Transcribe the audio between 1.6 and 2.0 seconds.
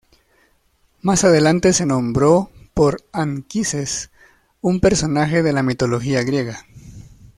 se